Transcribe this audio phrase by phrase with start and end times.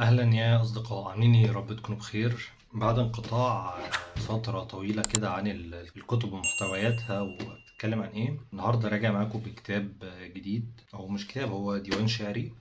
[0.00, 1.08] أهلا يا أصدقاء.
[1.08, 2.50] عاملين؟ يا رب تكونوا بخير.
[2.74, 3.78] بعد انقطاع
[4.16, 9.92] فترة طويلة كده عن ال- الكتب ومحتوياتها وبتتكلم عن إيه النهاردة راجع معاكم بكتاب
[10.36, 12.52] جديد أو مش كتاب هو ديوان شعري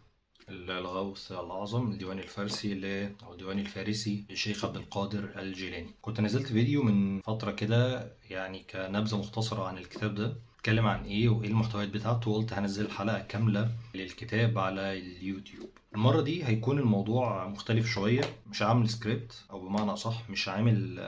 [0.49, 3.11] الغوث الأعظم الديوان الفارسي ل...
[3.23, 5.89] أو الديوان الفارسي للشيخ عبد القادر الجيلاني.
[6.01, 10.35] كنت نزلت فيديو من فترة كده يعني كنبذة مختصرة عن الكتاب ده.
[10.59, 12.31] اتكلم عن إيه وإيه المحتويات بتاعته.
[12.31, 15.69] وقلت هنزل حلقة كاملة للكتاب على اليوتيوب.
[15.95, 18.21] المرة دي هيكون الموضوع مختلف شوية.
[18.49, 20.99] مش عامل سكريبت أو بمعنى صح مش عامل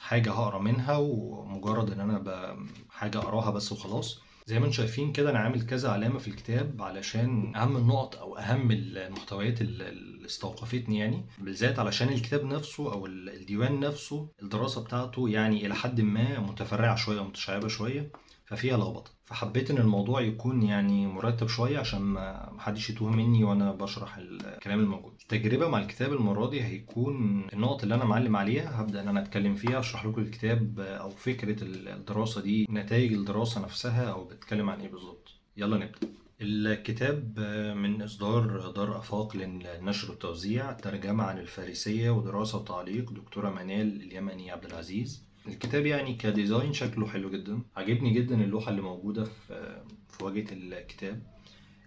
[0.00, 2.56] حاجة هقرأ منها ومجرد إن أنا
[2.90, 4.20] حاجة أقراها بس وخلاص.
[4.46, 8.36] زي ما أنتم شايفين كده أنا عامل كذا علامة في الكتاب علشان أهم النقط أو
[8.36, 15.28] أهم المحتويات اللي استوقفتني يعني بالذات علشان الكتاب نفسه أو ال- الديوان نفسه الدراسة بتاعته
[15.28, 18.10] يعني إلى حد ما متفرعة شوية ومتشعبة شوية.
[18.48, 23.72] ففيها لخبطه فحبيت إن الموضوع يكون يعني مرتب شوية عشان ما محدش يتوه مني وأنا
[23.72, 25.12] بشرح الكلام الموجود.
[25.22, 29.54] التجربه مع الكتاب المرة دي هيكون النقط اللي أنا معلم عليها هبدأ إن أنا أتكلم
[29.54, 34.90] فيها أشرح لكم الكتاب أو فكرة الدراسة دي نتائج الدراسة نفسها أو بتتكلم عن إيه
[34.90, 35.28] بالظبط.
[35.56, 36.08] يلا نبدأ.
[36.40, 37.38] الكتاب
[37.76, 44.64] من إصدار دار آفاق للنشر والتوزيع ترجمة عن الفارسية ودراسة وتعليق دكتورة منال اليمني عبد
[44.64, 45.27] العزيز.
[45.48, 47.62] الكتاب يعني كديزاين شكله حلو جدا.
[47.76, 51.22] عجبني جدا اللوحة اللي موجودة في في واجهة الكتاب.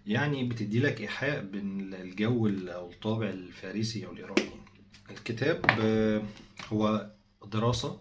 [0.06, 4.50] يعني بتدي لك إيحاء بين الجو أو الطابع الفارسي أو الإيراني.
[5.10, 6.22] الكتاب آه،
[6.68, 7.10] هو
[7.52, 8.00] دراسة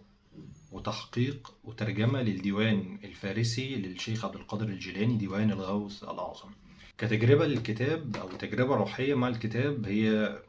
[0.71, 6.49] وتحقيق وترجمة للديوان الفارسي للشيخ عبد القادر الجيلاني ديوان الغوث الأعظم.
[6.97, 10.39] كتجربة للكتاب أو تجربة روحية مع الكتاب هي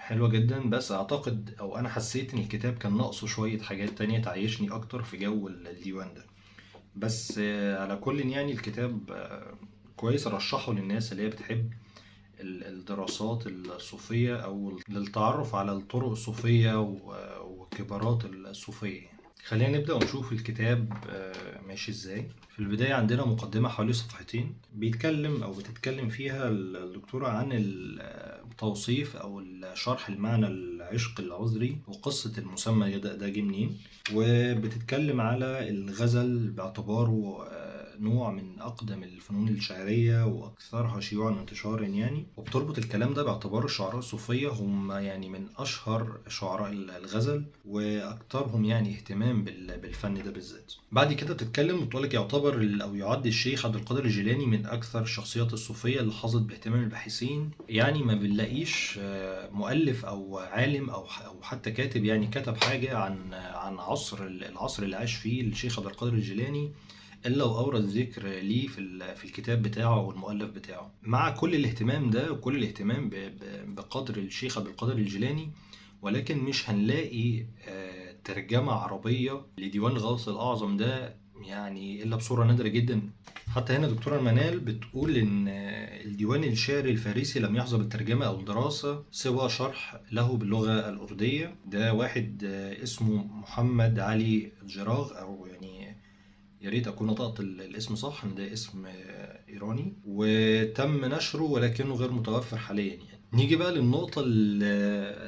[0.00, 4.70] حلوة جدا بس أعتقد أو أنا حسيت إن الكتاب كان ناقصه شوية حاجات تانية تعيشني
[4.74, 6.24] أكتر في جو الديوان ده.
[6.96, 9.54] بس آه، على كل يعني الكتاب آه،
[9.96, 11.70] كويس أرشحه للناس اللي هي بتحب
[12.40, 19.19] ال- الدراسات الصوفية أو للتعرف على الطرق الصوفية و- وكبارات الصوفية.
[19.46, 22.28] خلينا نبدأ ونشوف الكتاب آه، ماشي إزاي.
[22.54, 30.08] في البداية عندنا مقدمة حوالي صفحتين بيتكلم أو بتتكلم فيها الدكتورة عن التوصيف أو الشرح
[30.08, 33.78] المعنى العشق العذري وقصة المسمى ده, ده جه منين.
[34.14, 42.78] وبتتكلم على الغزل باعتباره آه، نوع من أقدم الفنون الشعرية وأكثرها شيوعا وانتشارا يعني وبتربط
[42.78, 49.78] الكلام ده باعتبار الشعراء الصوفية هم يعني من أشهر شعراء الغزل وأكثرهم يعني اهتمام بال-
[49.78, 50.72] بالفن ده بالذات.
[50.92, 55.52] بعد كده بتتكلم وتقول لك يعتبر أو يعد الشيخ عبد القادر الجيلاني من أكثر الشخصيات
[55.52, 57.50] الصوفية اللي حظت باهتمام الباحثين.
[57.68, 63.34] يعني ما بنلاقيش آه، مؤلف أو عالم أو أو حتى كاتب يعني كتب حاجة عن
[63.34, 66.70] عن عصر العصر اللي عاش فيه الشيخ عبد القادر الجيلاني.
[67.26, 70.92] إلا واورد ذكر ليه في في الكتاب بتاعه أو المؤلف بتاعه.
[71.02, 73.10] مع كل الاهتمام ده وكل الاهتمام
[73.66, 75.50] بقدر الشيخ عبد القادر الجيلاني
[76.02, 81.16] ولكن مش هنلاقي آه، ترجمة عربية لديوان غوث الأعظم ده
[81.46, 83.02] يعني إلا بصورة نادرة جدا.
[83.54, 89.04] حتى هنا دكتورة منال بتقول إن آه، الديوان الشعري الفارسي لم يحظى بالترجمة أو الدراسة
[89.10, 91.54] سوى شرح له باللغة الأردية.
[91.66, 95.79] ده واحد آه، اسمه محمد علي الجراغ أو يعني
[96.60, 98.86] يا ريت أكون نطقت ال- الاسم صح إن ده اسم
[99.48, 103.20] إيراني وتم نشره ولكنه غير متوفر حاليا يعني.
[103.32, 104.62] نيجي بقى للنقطة ال-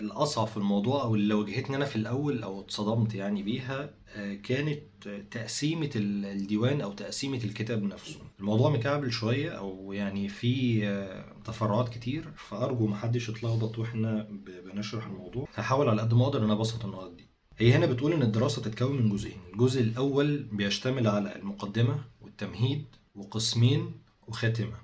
[0.04, 4.82] الأصعب في الموضوع أو اللي واجهتني أنا في الأول أو اتصدمت يعني بيها آه، كانت
[5.30, 8.20] تقسيمة ال- الديوان أو تقسيمة الكتاب نفسه.
[8.40, 14.28] الموضوع مكعبل شوية أو يعني في آه، تفرعات كتير فأرجو محدش يتلخبط وإحنا
[14.64, 15.48] بنشرح الموضوع.
[15.54, 17.31] هحاول على قد ما أقدر إن أنا أبسط النقط دي.
[17.58, 19.38] هي هنا بتقول إن الدراسة تتكون من جزئين.
[19.52, 23.92] الجزء الأول بيشتمل على المقدمة والتمهيد وقسمين
[24.28, 24.76] وخاتمة.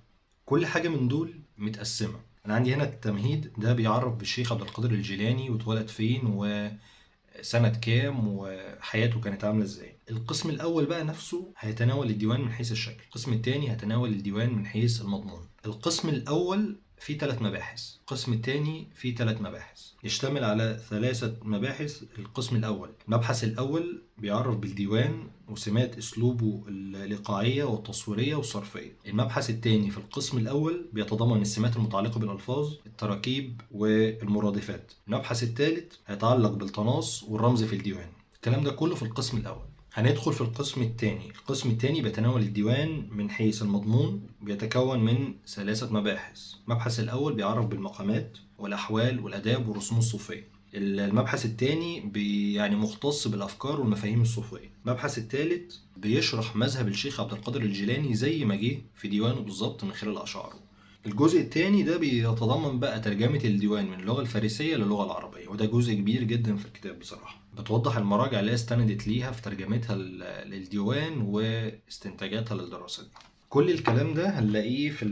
[0.44, 2.20] كل حاجة من دول متقسمة.
[2.46, 9.20] أنا عندي هنا التمهيد ده بيعرف بالشيخ عبد القادر الجيلاني واتولد فين وسنة كام وحياته
[9.20, 9.94] كانت عاملة إزاي.
[10.10, 13.02] القسم الأول بقى نفسه هيتناول الديوان من حيث الشكل.
[13.04, 15.46] القسم الثاني هيتناول الديوان من حيث المضمون.
[15.66, 17.94] القسم الأول فيه ثلاث مباحث.
[18.00, 19.80] القسم الثاني فيه ثلاث مباحث.
[20.04, 22.02] يشتمل على ثلاثة مباحث.
[22.18, 28.96] القسم الأول المبحث الأول بيعرف بالديوان وسمات أسلوبه الإيقاعية والتصويرية والصرفية.
[29.06, 34.92] المبحث الثاني في القسم الأول بيتضمن السمات المتعلقة بالألفاظ التراكيب والمرادفات.
[35.08, 38.08] المبحث الثالث هيتعلق بالتناص والرمز في الديوان.
[38.34, 39.67] الكلام ده كله في القسم الأول.
[39.94, 41.30] هندخل في القسم الثاني.
[41.30, 46.40] القسم الثاني بيتناول الديوان من حيث المضمون بيتكون من ثلاثة مباحث.
[46.68, 50.48] المبحث الأول بيعرف بالمقامات والأحوال والآداب والرسوم الصوفية.
[50.74, 52.12] المبحث الثاني
[52.54, 54.70] يعني مختص بالأفكار والمفاهيم الصوفية.
[54.86, 59.92] المبحث الثالث بيشرح مذهب الشيخ عبد القادر الجيلاني زي ما جه في ديوانه بالظبط من
[59.92, 60.58] خلال أشعاره.
[61.06, 66.22] الجزء الثاني ده بيتضمن بقى ترجمة الديوان من اللغة الفارسية للغة العربية وده جزء كبير
[66.22, 67.40] جدا في الكتاب بصراحة.
[67.60, 69.96] بتوضح المراجع اللي استندت ليها في ترجمتها
[70.44, 73.08] للديوان واستنتاجاتها للدراسة دي.
[73.48, 75.04] كل الكلام ده هنلاقيه في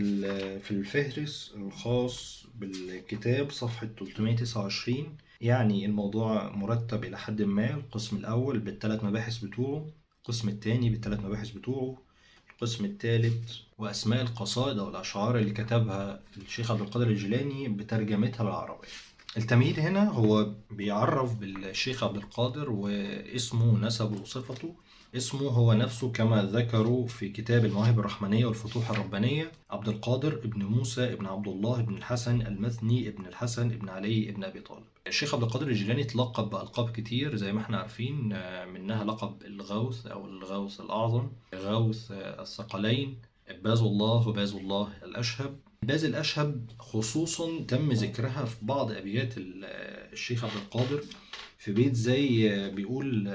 [0.61, 9.05] في الفهرس الخاص بالكتاب صفحة 329 يعني الموضوع مرتب إلى حد ما القسم الأول بالثلاث
[9.05, 9.87] مباحث بتوعه
[10.23, 11.97] القسم الثاني بالثلاث مباحث بتوعه
[12.53, 18.89] القسم الثالث وأسماء القصائد أو الأشعار اللي كتبها الشيخ عبد القادر الجيلاني بترجمتها للعربية
[19.37, 24.75] التمهيد هنا هو بيعرف بالشيخ عبد القادر واسمه نسبه وصفته.
[25.17, 31.13] اسمه هو نفسه كما ذكروا في كتاب المواهب الرحمنية والفتوح الربانية عبد القادر ابن موسى
[31.13, 34.83] ابن عبد الله ابن الحسن المثني ابن الحسن ابن علي ابن أبي طالب.
[35.07, 40.07] الشيخ عبد القادر الجيلاني تلقب بألقاب كتير زي ما إحنا عارفين آه، منها لقب الغوث
[40.07, 43.19] أو الغوث الأعظم غوث آه، الثقلين
[43.65, 45.57] باز الله وباز الله الأشهب.
[45.87, 51.03] باز الأشهب خصوصا تم ذكرها في بعض أبيات الشيخ عبد القادر
[51.59, 53.29] في بيت زي بيقول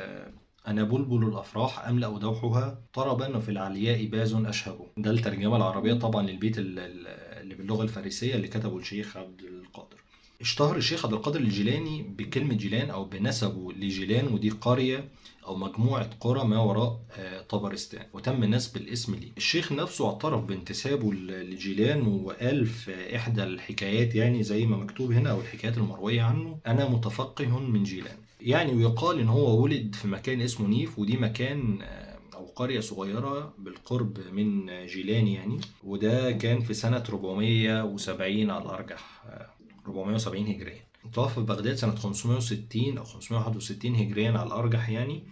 [0.67, 4.79] أنا بلبل الأفراح أملأ دوحها طربا وفي العلياء باز أشهب.
[4.97, 9.97] ده الترجمة العربية طبعا للبيت اللي باللغة الفارسية اللي كتبه الشيخ عبد القادر.
[10.41, 15.09] اشتهر الشيخ عبد القادر الجيلاني بكلمة جيلان أو بنسبه لجيلان ودي قرية
[15.45, 18.05] أو مجموعة قرى ما وراء آه، طبرستان.
[18.13, 19.31] وتم نسب الاسم ليه.
[19.37, 25.41] الشيخ نفسه اعترف بانتسابه لجيلان وقال في إحدى الحكايات يعني زي ما مكتوب هنا أو
[25.41, 28.17] الحكايات المروية عنه أنا متفقه من جيلان.
[28.41, 33.53] يعني ويقال إن هو ولد في مكان اسمه نيف ودي مكان آه، أو قرية صغيرة
[33.59, 35.59] بالقرب من جيلان يعني.
[35.83, 39.49] وده كان في سنة 470 على الأرجح آه،
[39.87, 45.23] 470 هجريا توفى في بغداد سنة 560 أو 561 هجريا على الأرجح يعني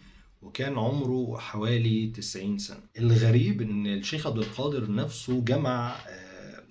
[0.42, 2.80] وكان عمره حوالي 90 سنة.
[3.00, 6.64] الغريب إن الشيخ عبد القادر نفسه جمع آه،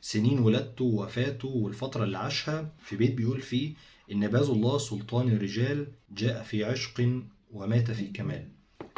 [0.00, 3.74] سنين ولادته ووفاته والفترة اللي عاشها في بيت بيقول فيه
[4.12, 8.48] إن باز الله سلطان الرجال جاء في عشق ومات في كمال.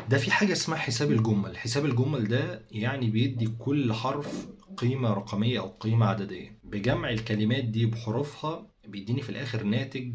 [0.09, 1.57] ده في حاجة اسمها حساب الجمل.
[1.57, 4.47] حساب الجمل ده يعني بيدي كل حرف
[4.77, 6.59] قيمة رقمية أو قيمة عددية.
[6.65, 10.13] بجمع الكلمات دي بحروفها بيديني في الآخر ناتج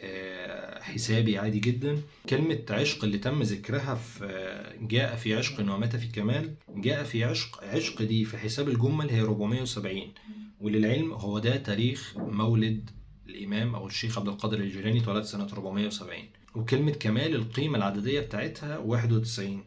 [0.00, 2.02] آه، حسابي عادي جدا.
[2.28, 6.54] كلمة عشق اللي تم ذكرها في آه، جاء في عشق ومات في كمال.
[6.68, 10.14] جاء في عشق عشق دي في حساب الجمل هي 470
[10.60, 12.90] وللعلم هو ده تاريخ مولد
[13.26, 16.18] الإمام أو الشيخ عبد القادر الجيلاني اتولد سنة 470
[16.54, 19.64] وكلمة كمال القيمة العددية بتاعتها 91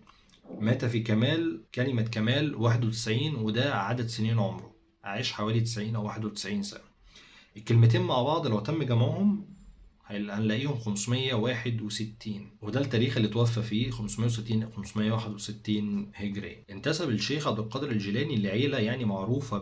[0.60, 4.76] مات في كمال كلمة كمال 91 وده عدد سنين عمره.
[5.04, 6.87] عايش حوالي 90 أو 91 سنة.
[7.58, 9.46] الكلمتين مع بعض لو تم جمعهم
[10.06, 16.64] هنلاقيهم 561 وده التاريخ اللي توفى فيه 560 561 هجري.
[16.70, 19.58] انتسب الشيخ عبد القادر الجيلاني لعيلة يعني معروفة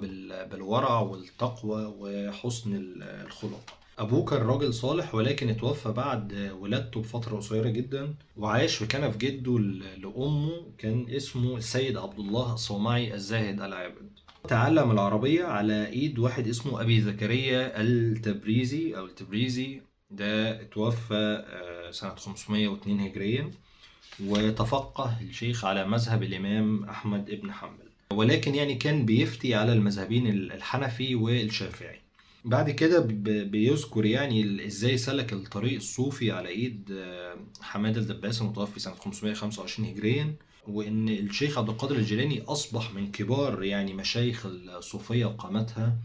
[0.45, 2.71] بالورع والتقوى وحسن
[3.01, 3.73] الخلق.
[3.99, 9.57] أبوه كان راجل صالح ولكن اتوفى بعد ولادته بفترة قصيرة جدا وعاش في كنف جده
[9.97, 14.09] لأمه كان اسمه السيد عبد الله الصومعي الزاهد العابد.
[14.45, 18.97] تعلم العربية على إيد واحد اسمه أبي زكريا التبريزي.
[18.97, 19.81] أو التبريزي
[20.11, 23.51] ده اتوفى آه، سنة 502 هجريا
[24.23, 27.85] وتفقه الشيخ على مذهب الإمام أحمد بن حنبل.
[28.13, 31.99] ولكن يعني كان بيفتي على المذهبين الحنفي والشافعي.
[32.45, 32.99] بعد كده
[33.43, 40.35] بيذكر يعني إزاي سلك الطريق الصوفي على إيد آه، حمادة الدباس المتوفي سنة 525 هجريا.
[40.67, 45.97] وإن الشيخ عبد القادر الجيلاني أصبح من كبار يعني مشايخ الصوفية وقامتها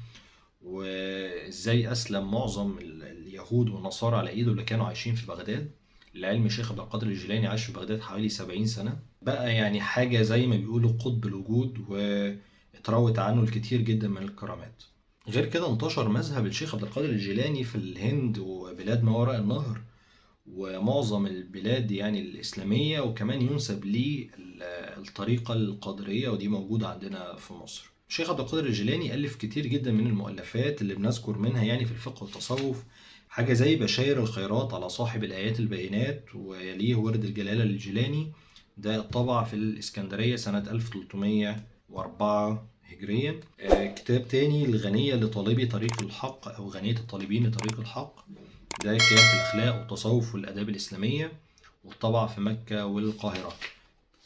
[0.62, 5.70] وإزاي أسلم معظم اليهود والنصارى على إيده اللي كانوا عايشين في بغداد.
[6.14, 8.98] لعلم الشيخ عبد القادر الجيلاني عاش في بغداد حوالي 70 سنة.
[9.22, 14.82] بقى يعني حاجة زي ما بيقولوا قطب الوجود واتروت عنه الكثير جدا من الكرامات.
[15.28, 19.80] غير كده انتشر مذهب الشيخ عبد القادر الجيلاني في الهند وبلاد ما وراء النهر.
[20.56, 24.28] ومعظم البلاد يعني الإسلامية وكمان ينسب ليه
[24.98, 27.90] الطريقة القادرية ودي موجودة عندنا في مصر.
[28.08, 32.24] الشيخ عبد القادر الجيلاني ألف كتير جدا من المؤلفات اللي بنذكر منها يعني في الفقه
[32.24, 32.82] والتصوف.
[33.28, 38.32] حاجة زي بشاير الخيرات على صاحب الآيات البينات ويليه ورد الجلالة للجيلاني.
[38.76, 43.40] ده طبع في الإسكندرية سنة 1304 هجريا.
[43.60, 48.14] آه، كتاب تاني الغنية لطالبي طريق الحق أو غنية الطالبين لطريق الحق.
[48.78, 51.32] ده كان في الأخلاق والتصوف والآداب الإسلامية
[51.84, 53.52] وطبع في مكة والقاهرة.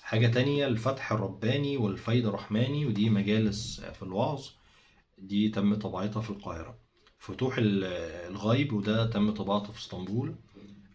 [0.03, 4.47] حاجة تانية الفتح الرباني والفيض الرحماني ودي مجالس في الوعظ
[5.19, 6.75] دي تم طباعتها في القاهرة.
[7.19, 10.35] فتوح الغيب وده تم طباعته في إسطنبول.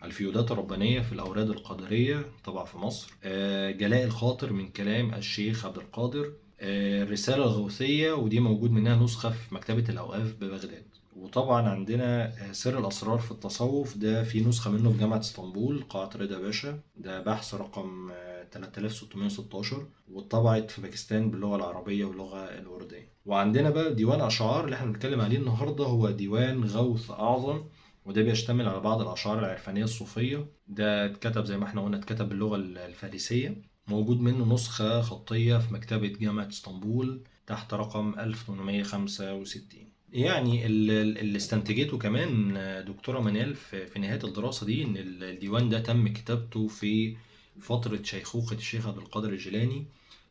[0.03, 3.13] الفيودات الربانية في الأوراد القادرية طبع في مصر.
[3.23, 6.33] آه، جلاء الخاطر من كلام الشيخ عبد القادر.
[6.59, 10.85] آه، الرسالة الغوثية ودي موجود منها نسخة في مكتبة الأوقاف ببغداد.
[11.19, 16.09] وطبعا عندنا آه، سر الأسرار في التصوف ده في نسخة منه في جامعة إسطنبول قاعة
[16.15, 16.79] رضا باشا.
[16.97, 24.21] ده بحث رقم آه، 3616 واتطبعت في باكستان باللغة العربية واللغة الأردية وعندنا بقى ديوان
[24.21, 27.63] أشعار اللي إحنا بنتكلم عليه النهاردة هو ديوان غوث أعظم
[28.05, 30.45] وده بيشتمل على بعض الأشعار العرفانية الصوفية.
[30.67, 33.61] ده اتكتب زي ما إحنا قلنا اتكتب باللغة الفارسية.
[33.87, 41.37] موجود منه نسخة خطية في مكتبة جامعة إسطنبول تحت رقم 1865 يعني ال- ال- اللي
[41.37, 42.53] استنتجته كمان
[42.87, 47.15] دكتورة منال في نهاية الدراسة دي إن الديوان ده تم كتابته في
[47.61, 49.85] فترة شيخوخة الشيخ عبد القادر الجيلاني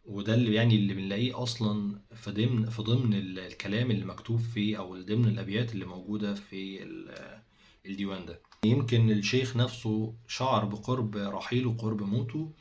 [0.07, 4.79] وده اللي يعني اللي بنلاقيه أصلا في ضمن في ضمن ال- الكلام اللي مكتوب فيه
[4.79, 7.41] أو ضمن الأبيات اللي موجودة في ال-
[7.87, 8.41] الديوان ده.
[8.65, 12.53] يمكن الشيخ نفسه شعر بقرب رحيله وقرب موته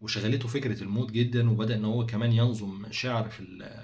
[0.00, 3.28] وشغلته فكرة الموت جدا وبدأ إن هو كمان ينظم شعر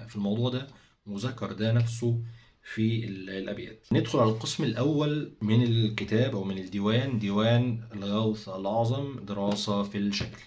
[0.07, 0.67] في الموضوع ده
[1.05, 2.19] وذكر ده نفسه
[2.63, 3.87] في ال- الأبيات.
[3.91, 10.37] ندخل على القسم الأول من الكتاب أو من الديوان ديوان الغوث الأعظم دراسة في الشكل.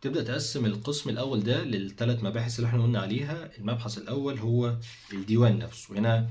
[0.00, 3.50] تبدأ تقسم القسم الأول ده للثلاث مباحث اللي إحنا قلنا عليها.
[3.58, 4.76] المبحث الأول هو
[5.12, 5.98] الديوان نفسه.
[5.98, 6.28] هنا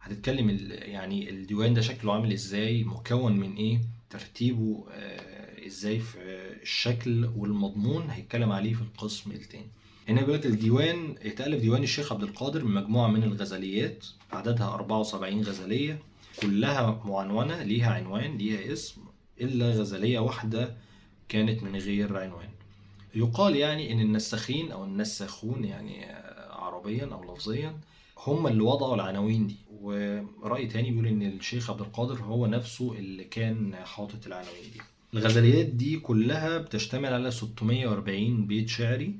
[0.00, 3.80] هتتكلم يعني الديوان ده شكله عامل إزاي مكون من إيه
[4.10, 6.18] ترتيبه آه، إزاي في
[6.62, 9.70] الشكل والمضمون هيتكلم عليه في القسم التاني.
[10.08, 15.42] هنا بيقول لك الديوان اتألف ديوان الشيخ عبد القادر من مجموعة من الغزليات عددها 74
[15.42, 15.98] غزلية
[16.42, 19.00] كلها معنونة ليها عنوان ليها اسم
[19.40, 20.74] إلا غزلية واحدة
[21.28, 22.48] كانت من غير عنوان.
[23.14, 27.76] يقال يعني إن النساخين أو النساخون يعني آه، عربيا أو لفظيا
[28.26, 29.56] هم اللي وضعوا العناوين دي.
[29.82, 34.80] ورأي تاني بيقول إن الشيخ عبد القادر هو نفسه اللي كان حاطط العناوين دي.
[35.14, 39.14] الغزليات دي كلها بتشتمل على 640 بيت شعري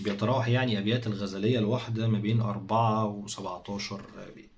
[0.00, 3.92] بيتراوح يعني أبيات الغزلية الواحدة ما بين 4 و17
[4.34, 4.50] بيت.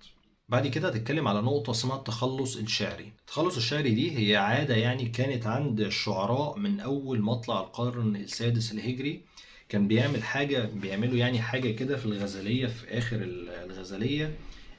[0.49, 3.12] بعد كده هتتكلم على نقطة اسمها التخلص الشعري.
[3.21, 9.23] التخلص الشعري دي هي عادة يعني كانت عند الشعراء من أول مطلع القرن السادس الهجري.
[9.69, 14.35] كان بيعمل حاجة بيعملوا يعني حاجة كده في الغزلية في آخر ال- الغزلية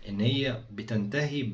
[0.09, 1.51] إن هي بتنتهي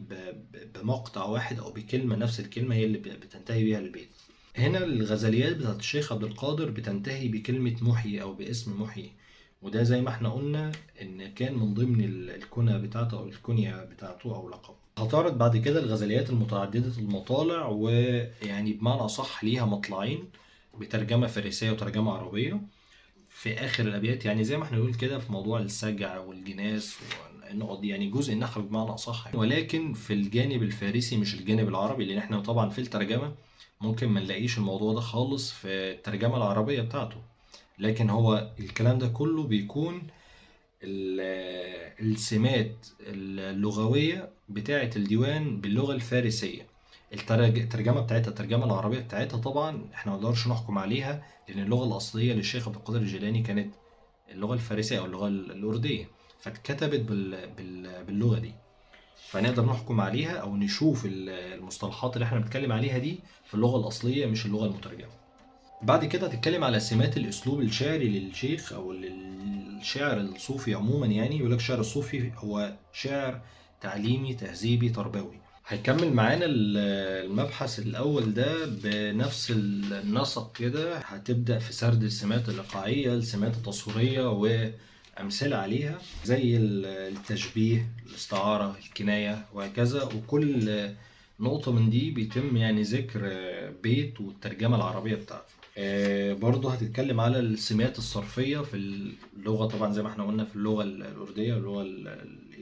[0.75, 4.09] بمقطع واحد أو بكلمة نفس الكلمة هي اللي بتنتهي بيها البيت.
[4.57, 9.11] هنا الغزليات بتاعت الشيخ عبد القادر بتنتهي بكلمة محيي أو باسم محيي
[9.61, 14.35] وده زي ما إحنا قلنا إن كان من ضمن ال- الكنى بتاعته أو الكنية بتاعته
[14.35, 20.23] أو لقبه هتعرض بعد كده الغزليات المتعددة المطالع ويعني بمعنى أصح ليها مطلعين
[20.79, 22.61] بترجمة فارسية وترجمة عربية
[23.29, 24.25] في آخر الأبيات.
[24.25, 26.97] يعني زي ما إحنا نقول كده في موضوع السجع والجناس
[27.51, 32.17] والنقط دي يعني جزء النحو بمعنى أصح ولكن في الجانب الفارسي مش الجانب العربي لأن
[32.17, 33.33] إحنا طبعا في الترجمة
[33.81, 37.17] ممكن ما نلاقيش الموضوع ده خالص في الترجمة العربية بتاعته.
[37.79, 40.01] لكن هو الكلام ده كله بيكون
[40.83, 46.67] ال- السمات اللغوية بتاعة الديوان باللغة الفارسية.
[47.13, 52.33] الترج- الترجمة بتاعتها الترجمة العربية بتاعتها طبعا إحنا ما نقدرش نحكم عليها لأن اللغة الأصلية
[52.33, 53.73] للشيخ عبد القادر الجيلاني كانت
[54.31, 56.07] اللغة الفارسية أو اللغة الأردية.
[56.41, 57.49] فاتكتبت بال...
[57.57, 58.03] بال...
[58.03, 58.53] باللغة دي.
[59.29, 64.25] فنقدر نحكم عليها أو نشوف ال- المصطلحات اللي إحنا بنتكلم عليها دي في اللغة الأصلية
[64.25, 65.11] مش اللغة المترجمة.
[65.81, 71.37] بعد كده هتتكلم على سمات الأسلوب الشعري للشيخ أو الشعر الصوفي عموما يعني.
[71.39, 73.41] يقول لك الشعر الصوفي هو شعر
[73.81, 75.39] تعليمي تهذيبي تربوي.
[75.67, 76.77] هيكمل معانا ال-
[77.25, 80.97] المبحث الأول ده بنفس النسق كده.
[80.97, 84.27] هتبدأ في سرد السمات الإيقاعية السمات التصويرية
[85.19, 90.03] وامثله عليها زي ال- التشبيه الاستعارة الكناية وهكذا.
[90.03, 90.89] وكل
[91.39, 93.21] نقطة من دي بيتم يعني ذكر
[93.83, 95.51] بيت والترجمة العربية بتاعته.
[95.77, 99.03] آه، برضه هتتكلم على السمات الصرفية في
[99.37, 99.65] اللغة.
[99.67, 102.17] طبعا زي ما إحنا قلنا في اللغة الأردية واللغة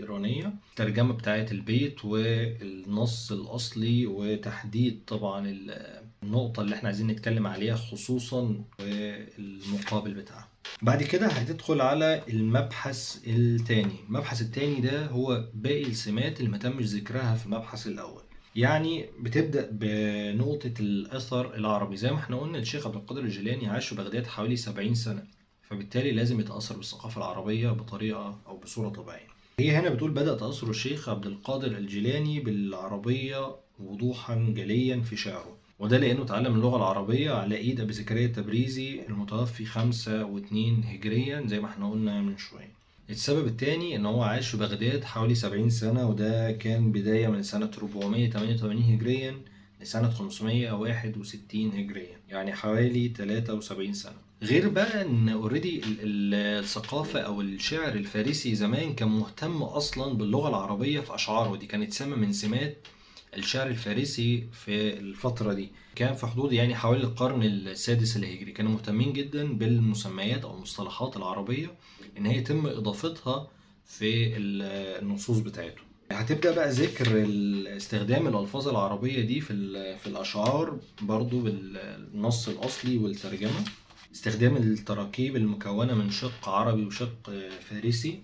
[0.10, 7.76] الإيرانية الترجمة بتاعة البيت والنص الأصلي وتحديد طبعا ال- النقطة اللي إحنا عايزين نتكلم عليها
[7.76, 10.48] خصوصا والمقابل بتاعها.
[10.82, 13.94] بعد كده هتدخل على المبحث التاني.
[14.08, 18.22] المبحث التاني ده هو باقي السمات اللي ما تمش ذكرها في المبحث الأول.
[18.56, 21.98] يعني بتبدأ بنقطة الأثر العربي.
[21.98, 25.24] زي ما إحنا قلنا الشيخ عبد القادر الجيلاني عاش في بغداد حوالي 70 سنة
[25.64, 29.28] فبالتالي لازم يتأثر بالثقافة العربية بطريقة أو بصورة طبيعية.
[29.60, 35.58] هي هنا بتقول بدأ تأثر الشيخ عبد القادر الجيلاني بالعربية وضوحا جليا في شعره.
[35.80, 41.60] وده لأنه اتعلم اللغة العربية على إيد أبي زكريا التبريزي المتوفي خمسة واتنين هجريا زي
[41.60, 42.72] ما إحنا قلنا من شوية.
[43.10, 47.72] السبب التاني إن هو عاش في بغداد حوالي 70 سنة وده كان بداية من سنة
[47.78, 49.38] 488 هجريا
[49.82, 54.29] لسنة 561 هجريا يعني حوالي 73 سنة.
[54.44, 61.16] غير بقى إن اوريدي الثقافة أو الشعر الفارسي زمان كان مهتم أصلا باللغة العربية في
[61.16, 61.56] أشعاره.
[61.56, 62.88] دي كانت سمة من سمات
[63.38, 65.70] الشعر الفارسي في الفترة دي.
[65.96, 68.52] كان في حدود يعني حوالي القرن السادس الهجري.
[68.52, 71.72] كانوا مهتمين جدا بالمسميات أو المصطلحات العربية
[72.18, 73.48] إن هي يتم إضافتها
[73.86, 75.82] في النصوص بتاعته.
[76.12, 77.26] هتبدأ بقى ذكر
[77.78, 79.54] استخدام الألفاظ العربية دي في
[79.98, 83.64] في الأشعار برضو بالنص الأصلي والترجمة.
[84.16, 87.32] استخدام التراكيب المكونة من شق عربي وشق
[87.70, 88.20] فارسي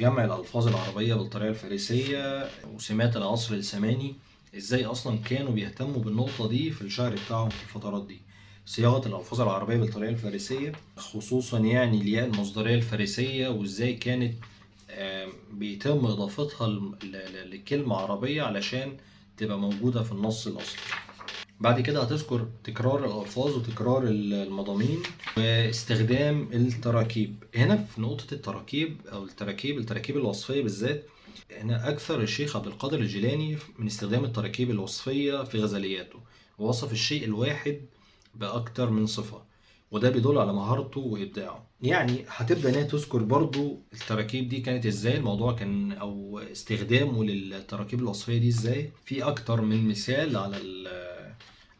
[0.00, 4.14] جمع الألفاظ العربية بالطريقة الفارسية وسمات العصر السماني
[4.56, 8.20] إزاي أصلا كانوا بيهتموا بالنقطة دي في الشعر بتاعهم في الفترات دي.
[8.66, 14.34] صياغة الألفاظ العربية بالطريقة الفارسية خصوصا يعني الياء المصدرية الفارسية وإزاي كانت
[15.52, 16.68] بيتم إضافتها
[17.52, 18.96] لكلمة عربية علشان
[19.36, 20.80] تبقى موجودة في النص الأصلي.
[21.60, 24.98] بعد كده هتذكر تكرار الألفاظ وتكرار المضامين
[25.36, 27.44] واستخدام التراكيب.
[27.54, 31.04] هنا في نقطة التراكيب أو التراكيب التراكيب الوصفية بالذات
[31.60, 36.18] هنا أكثر الشيخ عبد القادر الجيلاني من استخدام التراكيب الوصفية في غزلياته.
[36.58, 37.80] ووصف الشيء الواحد
[38.34, 39.42] بأكثر من صفة
[39.90, 41.66] وده بيدل على مهارته وإبداعه.
[41.82, 48.38] يعني هتبدأ إنها تذكر برضو التراكيب دي كانت إزاي الموضوع كان أو استخدامه للتراكيب الوصفية
[48.38, 48.90] دي إزاي.
[49.04, 50.56] في أكتر من مثال على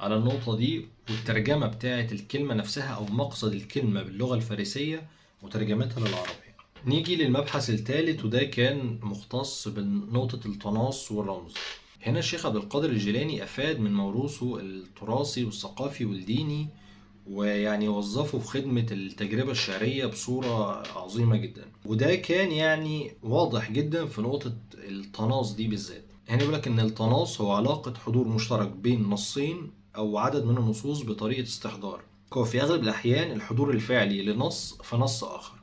[0.01, 5.07] على النقطة دي والترجمة بتاعة الكلمة نفسها أو مقصد الكلمة باللغة الفارسية
[5.43, 6.47] وترجمتها للعربية
[6.87, 11.55] نيجي للمبحث الثالث وده كان مختص بنقطة التناص والرمز.
[12.03, 16.69] هنا الشيخ عبد القادر الجيلاني أفاد من موروثه التراثي والثقافي والديني
[17.31, 21.65] ويعني وظفه في خدمة التجربة الشعرية بصورة عظيمة جدا.
[21.85, 26.05] وده كان يعني واضح جدا في نقطة التناص دي بالذات.
[26.29, 31.03] هنا بيقول لك إن التناص هو علاقة حضور مشترك بين نصين أو عدد من النصوص
[31.03, 32.03] بطريقة استحضار.
[32.37, 35.57] وفي أغلب الأحيان الحضور الفعلي لنص في نص آخر.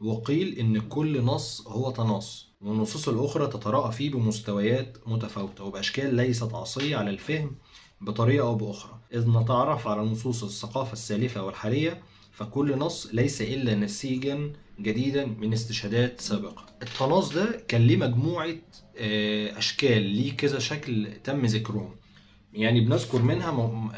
[0.00, 6.96] وقيل إن كل نص هو تناص والنصوص الأخرى تتراءى فيه بمستويات متفاوتة وبأشكال ليست عصية
[6.96, 7.56] على الفهم
[8.00, 8.98] بطريقة أو بأخرى.
[9.14, 16.20] إذ نتعرف على نصوص الثقافة السالفة والحالية فكل نص ليس إلا نسيجا جديدا من استشهادات
[16.20, 16.66] سابقة.
[16.82, 18.56] التناص ده كان ليه مجموعة
[19.56, 21.94] أشكال ليه كذا شكل تم ذكرهم.
[22.56, 23.50] يعني بنذكر منها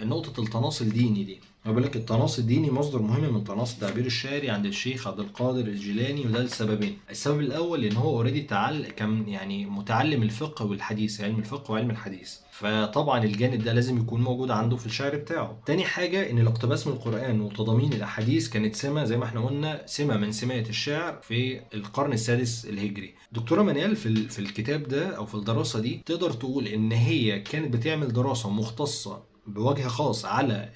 [0.05, 1.41] نقطة التناص الديني دي.
[1.67, 6.27] بيقول لك التناص الديني مصدر مهم من تناص التعبير الشعري عند الشيخ عبد القادر الجيلاني
[6.27, 11.73] وده لسببين السبب الأول إن هو اوريدي تعل كان يعني متعلم الفقه والحديث علم الفقه
[11.73, 12.35] وعلم الحديث.
[12.53, 15.59] فطبعا الجانب ده لازم يكون موجود عنده في الشعر بتاعه.
[15.67, 20.17] تاني حاجة إن الاقتباس من القرآن وتضامين الأحاديث كانت سمة زي ما إحنا قلنا سمة
[20.17, 23.15] من سمات الشعر في القرن السادس الهجري.
[23.33, 27.75] دكتورة منال في, في الكتاب ده أو في الدراسة دي تقدر تقول إن هي كانت
[27.77, 30.69] بتعمل دراسة مختصة بوجه خاص على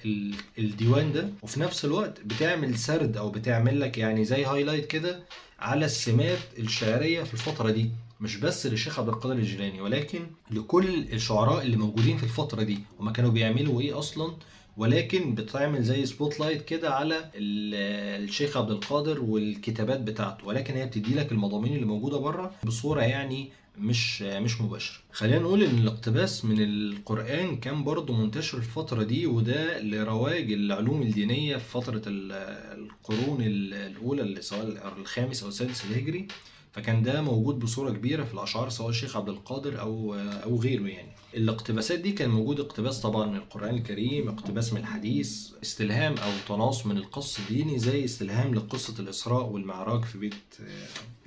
[0.59, 5.23] الديوان ده وفي نفس الوقت بتعمل سرد أو بتعمل لك يعني زي highlight كده
[5.59, 7.89] على السمات الشعرية في الفترة دي.
[8.21, 10.19] مش بس للشيخ عبد القادر الجيلاني ولكن
[10.51, 12.79] لكل الشعراء اللي موجودين في الفترة دي.
[12.99, 14.33] هما كانوا بيعملوا إيه أصلا؟
[14.77, 20.45] ولكن بتعمل زي spotlight كده على الشيخ عبد القادر والكتابات بتاعته.
[20.47, 24.99] ولكن هي بتدي لك المضامين اللي موجودة بره بصورة يعني مش مش مباشر.
[25.11, 31.57] خلينا نقول إن الاقتباس من القرآن كان برضه منتشر الفترة دي وده لرواج العلوم الدينية
[31.57, 36.27] في فترة القرون الأولى اللي سواء الخامس أو السادس الهجري.
[36.73, 41.11] فكان ده موجود بصورة كبيرة في الأشعار سواء الشيخ عبد القادر أو أو غيره يعني.
[41.33, 46.85] الاقتباسات دي كان موجود اقتباس طبعا من القرآن الكريم، اقتباس من الحديث، استلهام أو تناص
[46.85, 50.33] من القص الديني زي استلهام لقصة الإسراء والمعراج في بيت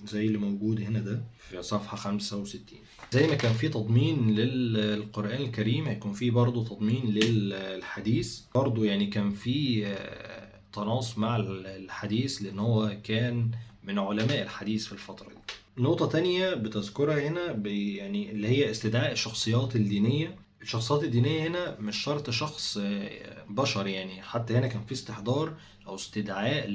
[0.05, 2.79] زي اللي موجود هنا ده في صفحة 65
[3.13, 9.31] زي ما كان في تضمين للقرآن الكريم هيكون في برضه تضمين للحديث برضه يعني كان
[9.31, 9.87] في
[10.73, 13.51] تناص مع الحديث لأن هو كان
[13.87, 15.35] من علماء الحديث في الفترة دي.
[15.79, 20.37] نقطة تانية بتذكرها هنا يعني اللي هي استدعاء الشخصيات الدينية.
[20.63, 22.79] الشخصيات الدينية هنا مش شرط شخص
[23.49, 24.23] بشر يعني.
[24.23, 25.55] حتى هنا كان في استحضار
[25.87, 26.69] أو استدعاء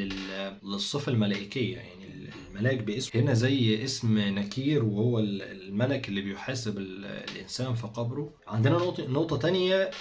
[0.64, 2.02] للصفة الملائكية يعني.
[2.50, 8.34] الملاك باسم هنا زي اسم نكير وهو الملك اللي بيحاسب الإنسان في قبره.
[8.48, 9.92] عندنا نقطة, نقطة تانية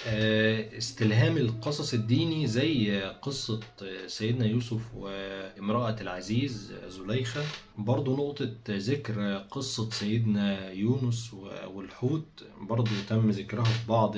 [0.77, 3.59] استلهام القصص الديني زي قصة
[4.07, 7.43] سيدنا يوسف وامرأة العزيز زليخة.
[7.77, 11.33] برضو نقطة ذكر قصة سيدنا يونس
[11.73, 12.43] والحوت.
[12.61, 14.17] برضو تم ذكرها في بعض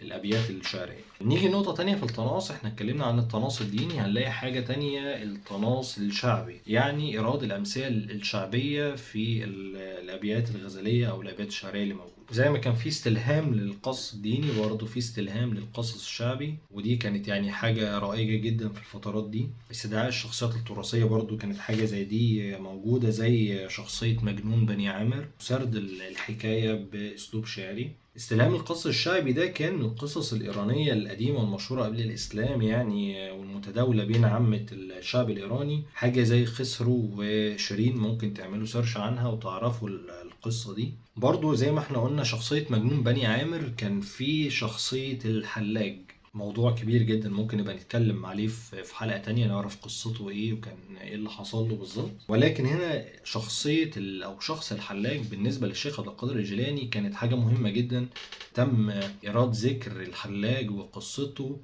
[0.00, 1.04] الأبيات الشعرية.
[1.20, 6.60] نيجي نقطة تانية في التناص إحنا اتكلمنا عن التناص الديني هنلاقي حاجة تانية التناص الشعبي.
[6.66, 12.15] يعني إيراد الأمثال الشعبية في الأبيات الغزلية أو الأبيات الشعرية اللي موجودة.
[12.32, 16.54] زي ما كان في استلهام للقص الديني برضه في استلهام للقصص الشعبي.
[16.70, 19.48] ودي كانت يعني حاجة رائجة جدا في الفترات دي.
[19.70, 25.28] استدعاء الشخصيات التراثية برضه كانت حاجة زي دي موجودة زي شخصية مجنون بني عامر.
[25.38, 27.90] سرد الحكاية بأسلوب شعري.
[28.16, 34.24] استلهام القصص الشعبي ده كان من القصص الإيرانية القديمة والمشهورة قبل الإسلام يعني والمتداولة بين
[34.24, 35.84] عامة الشعب الإيراني.
[35.94, 40.92] حاجة زي خسرو وشيرين ممكن تعملوا سيرش عنها وتعرفوا القصة دي.
[41.16, 45.98] برضو زي ما إحنا قلنا شخصية مجنون بني عامر كان في شخصية الحلاج.
[46.34, 51.14] موضوع كبير جدا ممكن نبقى نتكلم عليه في حلقة تانية نعرف قصته إيه وكان إيه
[51.14, 52.10] اللي حصل له بالظبط.
[52.28, 58.06] ولكن هنا شخصية أو شخص الحلاج بالنسبة للشيخ عبد القادر الجيلاني كانت حاجة مهمة جدا.
[58.54, 58.90] تم
[59.24, 61.56] إيراد ذكر الحلاج وقصته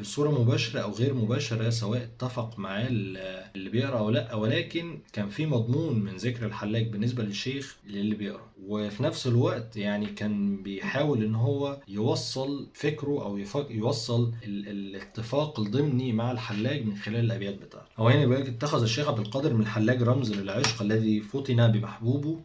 [0.00, 5.46] بصورة مباشرة أو غير مباشرة سواء اتفق معاه اللي بيقرأ أو لأ ولكن كان في
[5.46, 8.52] مضمون من ذكر الحلاج بالنسبة للشيخ للي بيقرأ.
[8.66, 13.38] وفي نفس الوقت يعني كان بيحاول إن هو يوصل فكره أو
[13.70, 17.86] يوصل الاتفاق الضمني مع الحلاج من خلال الأبيات بتاعته.
[17.96, 22.40] هو هنا بيقول اتخذ الشيخ عبد القادر من الحلاج رمز للعشق الذي فتن بمحبوبه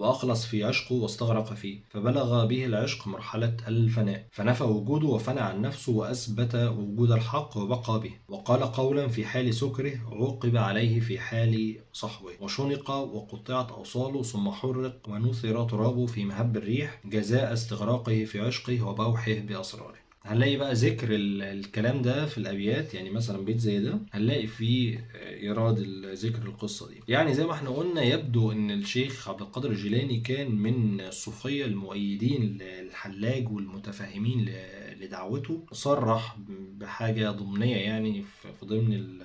[0.00, 5.92] وأخلص في عشقه واستغرق فيه فبلغ به العشق مرحلة الفناء فنفى وجوده وفنى عن نفسه
[5.92, 8.12] وأثبت وجود الحق وبقى به.
[8.28, 14.96] وقال قولا في حال سكره عوقب عليه في حال صحوه وشنق وقطعت أوصاله ثم حرق
[15.08, 20.09] ونثر ترابه في مهب الريح جزاء استغراقه في عشقه وبوحه بأسراره.
[20.22, 25.78] هنلاقي بقى ذكر الكلام ده في الأبيات يعني مثلا بيت زي ده هنلاقي فيه إيراد
[26.14, 27.00] ذكر القصة دي.
[27.08, 32.58] يعني زي ما إحنا قلنا يبدو إن الشيخ عبد القادر الجيلاني كان من الصوفيه المؤيدين
[32.58, 34.52] للحلاج والمتفاهمين
[35.00, 36.36] لدعوته صرح
[36.78, 38.24] بحاجة ضمنية يعني
[38.60, 39.18] في ضمن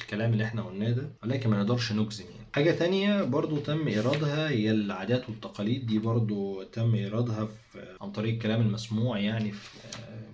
[0.00, 2.46] الكلام اللي إحنا قلناه ده ولكن ما نقدرش نجزم يعني.
[2.52, 5.86] حاجة تانية برضو تم إيرادها هي العادات والتقاليد.
[5.86, 7.48] دي برضو تم إيرادها
[8.00, 9.68] عن طريق الكلام المسموع يعني في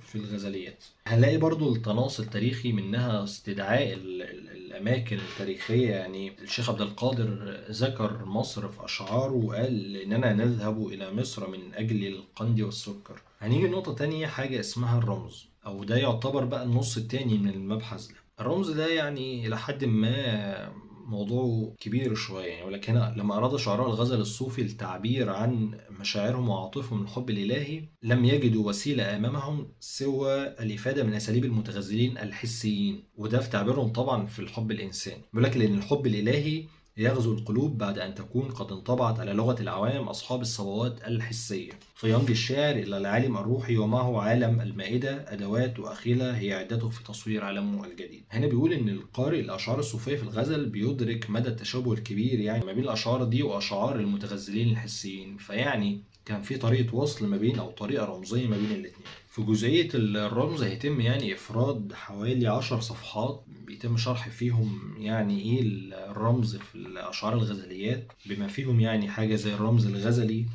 [0.07, 0.85] في الغزليات.
[1.07, 5.90] هنلاقي برضو التناص التاريخي منها استدعاء الأماكن التاريخية.
[5.90, 12.07] يعني الشيخ عبد القادر ذكر مصر في أشعاره وقال إننا نذهب إلى مصر من أجل
[12.07, 13.22] القند والسكر.
[13.40, 18.14] هنيجي نقطة تانية حاجة اسمها الرمز أو ده يعتبر بقى النص التاني من المبحث ده.
[18.40, 20.73] الرمز ده يعني إلى حد ما
[21.07, 27.31] موضوعه كبير شوية يعني ولكن لما أراد شعراء الغزل الصوفي التعبير عن مشاعرهم وعاطفهم الحب
[27.31, 34.27] الإلهي لم يجدوا وسيلة أمامهم سوى الإفادة من أساليب المتغزلين الحسيين وده في تعبيرهم طبعا
[34.27, 35.23] في الحب الإنساني.
[35.35, 36.64] لك لأن الحب الإلهي
[36.96, 41.72] يغزو القلوب بعد أن تكون قد انطبعت على لغة العوام أصحاب الصبوات الحسية.
[41.94, 47.85] فيمضي الشاعر إلى العالم الروحي ومعه عالم المائدة أدوات وأخيلة هي عدته في تصوير عالمه
[47.85, 48.22] الجديد.
[48.31, 52.85] هنا بيقول إن القارئ الأشعار الصوفية في الغزل بيدرك مدى التشابه الكبير يعني ما بين
[52.85, 55.37] الأشعار دي وأشعار المتغزلين الحسيين.
[55.37, 59.07] فيعني كان في طريقة وصل ما بين أو طريقة رمزية ما بين الاتنين.
[59.33, 65.62] في جزئية الرمز هيتم يعني إفراد حوالي عشر صفحات بيتم شرح فيهم يعني إيه
[66.11, 70.47] الرمز في الأشعار الغزليات بما فيهم يعني حاجة زي الرمز الغزلي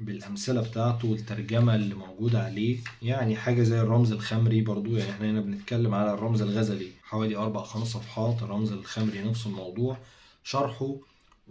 [0.00, 5.40] بالأمثلة بتاعته والترجمة اللي موجودة عليه يعني حاجة زي الرمز الخمري برضو يعني إحنا هنا
[5.40, 9.98] بنتكلم على الرمز الغزلي حوالي أربع خمس صفحات الرمز الخمري نفس الموضوع
[10.44, 10.96] شرحه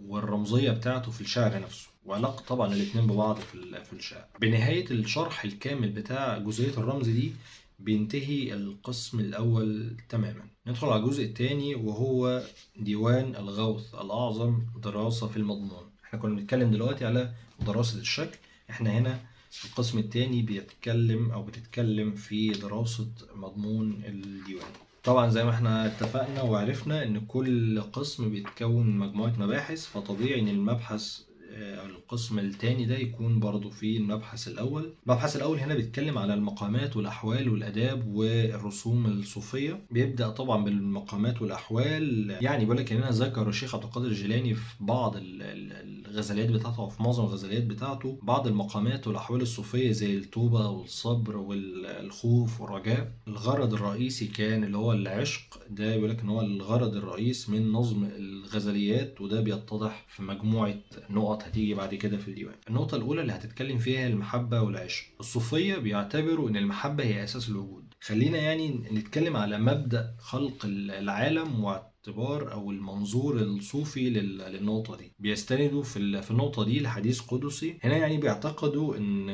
[0.06, 1.88] والرمزية بتاعته في الشعر نفسه.
[2.06, 7.32] وعلاقة طبعا الاتنين ببعض في في الشعر بنهاية الشرح الكامل بتاع جزئية الرمز دي
[7.78, 10.44] بينتهي القسم الأول تماما.
[10.66, 12.42] ندخل على الجزء الثاني وهو
[12.76, 15.90] ديوان الغوث الأعظم دراسة في المضمون.
[16.04, 17.32] إحنا كنا بنتكلم دلوقتي على
[17.66, 18.38] دراسة الشكل.
[18.70, 19.20] إحنا هنا
[19.64, 24.66] القسم الثاني بيتكلم أو بتتكلم في دراسة مضمون الديوان.
[25.04, 31.20] طبعا زي ما إحنا اتفقنا وعرفنا إن كل قسم بيتكون مجموعة مباحث فطبيعي إن المبحث
[31.56, 34.92] القسم الثاني ده يكون برضو في المبحث الأول.
[35.06, 39.80] المبحث الأول هنا بيتكلم على المقامات والأحوال والآداب والرسوم الصوفية.
[39.90, 42.36] بيبدأ طبعا بالمقامات والأحوال.
[42.40, 47.02] يعني بيقول لك هنا ذكر الشيخ عبد القادر الجيلاني في بعض الغزليات بتاعته أو في
[47.02, 53.12] معظم الغزليات بتاعته بعض المقامات والأحوال الصوفية زي التوبة والصبر والخوف والرجاء.
[53.28, 55.60] الغرض الرئيسي كان اللي هو العشق.
[55.70, 60.74] ده بيقول لك إن هو الغرض الرئيس من نظم الغزليات وده بيتضح في مجموعة
[61.10, 62.54] نقط هتيجي بعد كده في الديوان.
[62.68, 65.04] النقطة الأولى اللي هتتكلم فيها المحبة والعشق.
[65.20, 67.84] الصوفية بيعتبروا إن المحبة هي أساس الوجود.
[68.00, 75.12] خلينا يعني نتكلم على مبدأ خلق العالم واعتبار أو المنظور الصوفي للنقطة دي.
[75.18, 77.78] بيستندوا في النقطة دي لحديث قدسي.
[77.84, 79.30] هنا يعني بيعتقدوا إن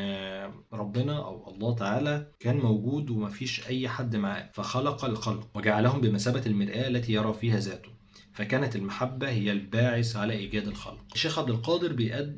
[0.72, 4.50] ربنا أو الله تعالى كان موجود ومفيش أي حد معاه.
[4.54, 7.88] فخلق الخلق وجعلهم بمثابة المرآة التي يرى فيها ذاته.
[8.32, 11.04] فكانت المحبة هي الباعث على إيجاد الخلق.
[11.14, 11.92] الشيخ عبد القادر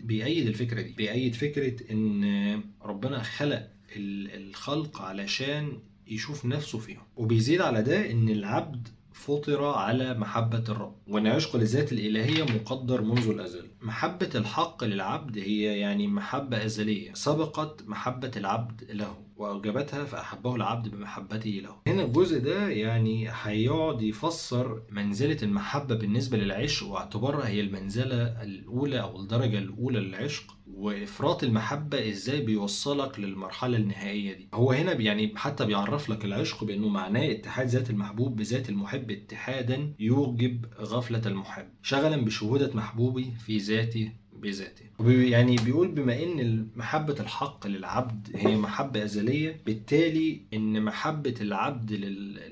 [0.04, 0.92] بيأيد الفكرة دي.
[0.92, 7.02] بيأيد فكرة إن ربنا خلق الخلق علشان يشوف نفسه فيهم.
[7.16, 10.96] وبيزيد على ده إن العبد فطر على محبة الرب.
[11.06, 13.66] وأن عشق للذات الإلهية مقدر منذ الأزل.
[13.82, 17.14] محبة الحق للعبد هي يعني محبة أزلية.
[17.14, 19.23] سبقت محبة العبد له.
[19.36, 21.76] وأوجبتها فأحبه العبد بمحبته له.
[21.86, 29.20] هنا الجزء ده يعني هيقعد يفسر منزلة المحبة بالنسبة للعشق واعتبارها هي المنزلة الأولى أو
[29.20, 30.54] الدرجة الأولى للعشق.
[30.74, 36.88] وإفراط المحبة إزاي بيوصلك للمرحلة النهائية دي؟ هو هنا يعني حتى بيعرف لك العشق بأنه
[36.88, 41.66] معناه اتحاد ذات المحبوب بذات المحب اتحادا يوجب غفلة المحب.
[41.82, 44.12] شغلا بشهودة محبوبي في ذاتي
[44.44, 44.84] بذاته.
[45.30, 51.92] يعني بيقول بما إن محبة الحق للعبد هي محبة أزلية بالتالي إن محبة العبد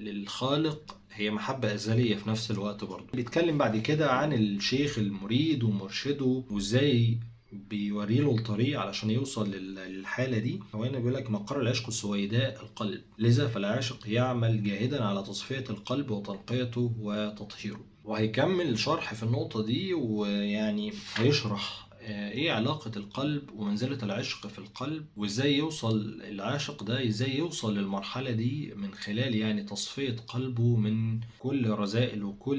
[0.01, 3.07] للخالق هي محبة أزلية في نفس الوقت برضه.
[3.15, 7.19] بيتكلم بعد كده عن الشيخ المريد ومرشده وإزاي
[7.53, 10.61] بيوري له الطريق علشان يوصل للحالة دي.
[10.75, 13.03] هو هنا بيقول لك مقر العشق السويداء القلب.
[13.19, 17.81] لذا فالعاشق يعمل جاهدا على تصفية القلب وتنقيته وتطهيره.
[18.05, 25.57] وهيكمل شرح في النقطة دي ويعني هيشرح إيه علاقة القلب ومنزلة العشق في القلب وإزاي
[25.57, 32.25] يوصل العاشق ده إزاي يوصل للمرحلة دي من خلال يعني تصفية قلبه من كل رذائل
[32.25, 32.59] وكل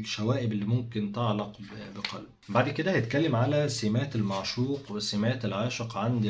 [0.00, 1.52] الشوائب اللي ممكن تعلق
[1.96, 6.26] بقلبه بعد كده هيتكلم على سمات المعشوق وسمات العاشق عند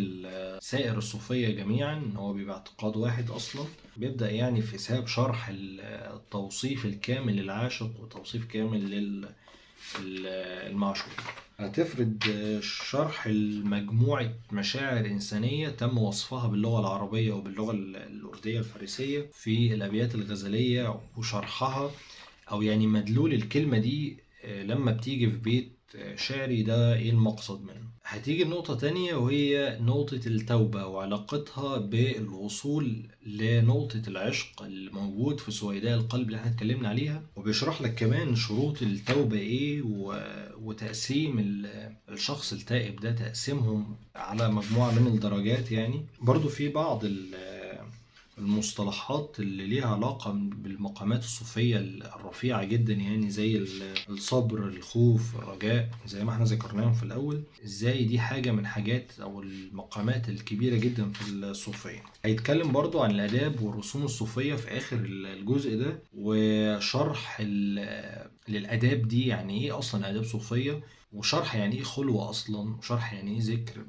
[0.61, 3.65] سائر الصوفية جميعا هو بيبقى اعتقاد واحد أصلا.
[3.97, 8.91] بيبدأ يعني في ساب شرح التوصيف الكامل للعاشق وتوصيف كامل
[10.05, 11.13] للمعشوق
[11.59, 12.25] هتفرد
[12.63, 21.91] شرح المجموعة مشاعر إنسانية تم وصفها باللغة العربية وباللغة الأردية الفارسية في الأبيات الغزلية وشرحها
[22.51, 25.73] أو يعني مدلول الكلمة دي آه، لما بتيجي في بيت
[26.17, 34.63] شعري ده إيه المقصد منه؟ هتيجي نقطة تانية وهي نقطة التوبة وعلاقتها بالوصول لنقطة العشق
[34.63, 37.23] الموجود في سويداء القلب اللي إحنا اتكلمنا عليها.
[37.37, 39.83] وبيشرح لك كمان شروط التوبة إيه
[40.63, 41.63] وتقسيم
[42.09, 46.07] الشخص التائب ده تقسيمهم على مجموعة من الدرجات يعني.
[46.23, 47.05] برضو في بعض
[48.43, 51.77] المصطلحات اللي ليها علاقة بالمقامات الصوفية
[52.17, 53.65] الرفيعة جدا يعني زي
[54.09, 57.43] الصبر الخوف الرجاء زي ما إحنا ذكرناهم في الأول.
[57.65, 63.63] إزاي دي حاجة من حاجات أو المقامات الكبيرة جدا في الصوفية هيتكلم برضو عن الآداب
[63.63, 67.41] والرسوم الصوفية في آخر الجزء ده وشرح
[68.49, 70.81] للآداب دي يعني إيه أصلا آداب صوفية.
[71.13, 73.85] وشرح يعني إيه خلوة أصلا؟ وشرح يعني إيه ذكر؟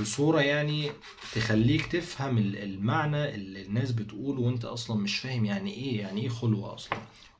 [0.00, 0.90] بصورة يعني
[1.34, 6.74] تخليك تفهم المعنى اللي الناس بتقوله وأنت أصلا مش فاهم يعني إيه يعني إيه خلوة
[6.74, 6.98] أصلا؟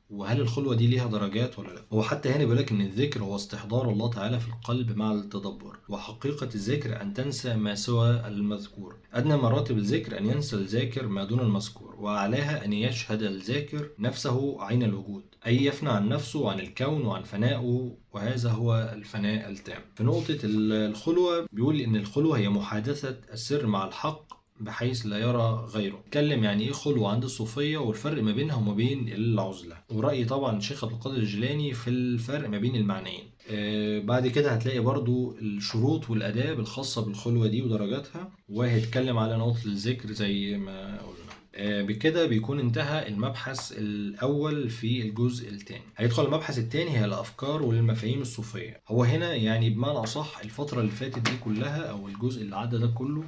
[0.09, 3.89] وهل الخلوة دي ليها درجات ولا لأ؟ هو حتى هنا بيقول إن الذكر هو استحضار
[3.89, 8.95] الله تعالى في القلب مع التدبر وحقيقة الذكر أن تنسى ما سوى المذكور.
[9.13, 14.83] أدنى مراتب الذكر أن ينسى الذاكر ما دون المذكور وأعلاها أن يشهد الذاكر نفسه عين
[14.83, 15.23] الوجود.
[15.45, 19.81] أي يفنى عن نفسه وعن الكون وعن فنائه وهذا هو الفناء التام.
[19.95, 25.99] في نقطة الخلوة بيقول إن الخلوة هي محادثة السر مع الحق بحيث لا يرى غيره.
[26.07, 29.77] اتكلم يعني إيه خلوة عند الصوفية والفرق ما بينها وما بين العزلة.
[29.89, 33.23] ورأيي طبعا الشيخ عبد القادر الجيلاني في الفرق ما بين المعنيين.
[33.51, 38.31] آه بعد كده هتلاقي برضو الشروط والآداب الخاصة بالخلوة دي ودرجاتها.
[38.49, 41.28] وهيتكلم على نقطة الذكر زي ما قلنا.
[41.61, 45.83] بكده بيكون انتهى المبحث الأول في الجزء الثاني.
[45.97, 48.81] هيدخل المبحث الثاني هي الأفكار والمفاهيم الصوفية.
[48.87, 52.87] هو هنا يعني بمعنى أصح الفترة اللي فاتت دي كلها أو الجزء اللي عدى ده
[52.87, 53.23] كله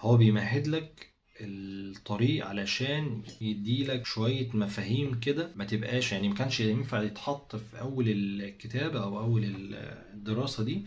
[0.00, 7.02] هو بيمهد لك الطريق علشان يديلك شوية مفاهيم كده ما تبقاش يعني ما كانش ينفع
[7.02, 9.44] يتحط في أول الكتابة أو أول
[10.14, 10.82] الدراسة دي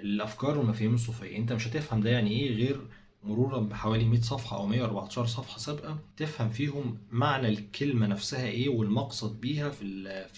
[0.00, 1.36] الأفكار والمفاهيم الصوفية.
[1.36, 2.80] أنت مش هتفهم ده يعني إيه غير
[3.24, 9.40] مرورا بحوالي 100 صفحة أو 114 صفحة سابقة تفهم فيهم معنى الكلمة نفسها إيه والمقصد
[9.40, 10.28] بيها في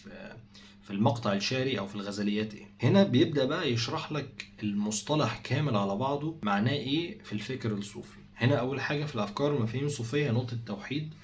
[0.82, 2.66] في المقطع الشعري أو في الغزليات إيه.
[2.82, 8.18] هنا بيبدأ بقى يشرح لك المصطلح كامل على بعضه معناه إيه في الفكر الصوفي.
[8.36, 11.14] هنا أول حاجة في الأفكار والمفاهيم الصوفيه نقطة التوحيد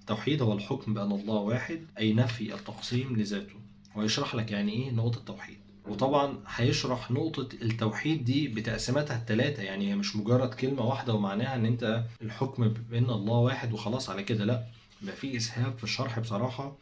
[0.00, 3.54] التوحيد هو الحكم بأن الله واحد أي نفي التقسيم لذاته.
[3.96, 9.96] ويشرح لك يعني إيه نقطة التوحيد وطبعا هيشرح نقطة التوحيد دي بتقسيماتها الثلاثة يعني هي
[9.96, 14.44] مش مجرد كلمة واحدة ومعناها إن أنت الحكم بأن الله واحد وخلاص على كده.
[14.44, 14.64] لا
[15.02, 16.76] بقى في إسهاب في الشرح بصراحة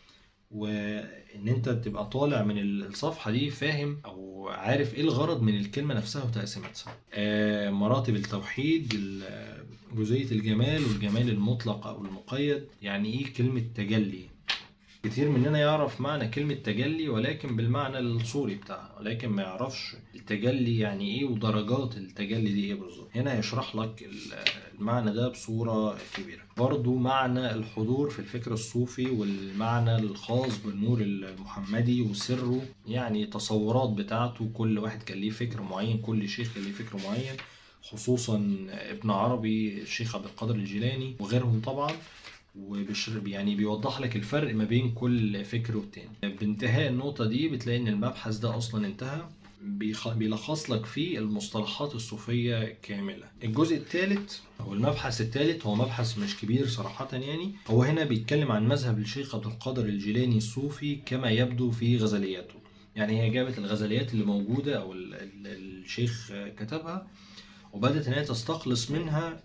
[0.50, 6.24] وإن أنت تبقى طالع من الصفحة دي فاهم أو عارف إيه الغرض من الكلمة نفسها
[6.24, 6.96] وتقسيماتها.
[7.14, 8.94] آه مراتب التوحيد
[9.94, 12.64] جزئية الجمال والجمال المطلق أو المقيد.
[12.82, 14.31] يعني إيه كلمة تجلي؟
[15.02, 21.18] كتير مننا يعرف معنى كلمة تجلي ولكن بالمعنى الصوري بتاعها ولكن ما يعرفش التجلي يعني
[21.18, 23.08] إيه ودرجات التجلي دي إيه بالظبط.
[23.14, 24.08] هنا يشرح لك
[24.78, 26.42] المعنى ده بصورة كبيرة.
[26.56, 34.78] برضو معنى الحضور في الفكر الصوفي والمعنى الخاص بالنور المحمدي وسره يعني تصورات بتاعته كل
[34.78, 37.36] واحد كان ليه فكر معين كل شيخ كان ليه فكر معين
[37.82, 38.36] خصوصا
[38.70, 41.90] ابن عربي الشيخ عبد القادر الجيلاني وغيرهم طبعا.
[42.54, 46.08] وبيشرب يعني بيوضح لك الفرق ما بين كل فكر والتاني.
[46.22, 49.28] بانتهاء النقطة دي بتلاقي إن المبحث ده أصلا انتهى
[50.16, 53.26] بيلخص لك فيه المصطلحات الصوفية كاملة.
[53.44, 57.52] الجزء الثالث أو المبحث الثالث هو مبحث مش كبير صراحة يعني.
[57.66, 62.54] هو هنا بيتكلم عن مذهب الشيخ عبد القادر الجيلاني الصوفي كما يبدو في غزلياته.
[62.96, 64.92] يعني هي جابت الغزليات اللي موجودة أو
[65.46, 67.06] الشيخ كتبها
[67.72, 69.40] وبدأت إن هي تستخلص منها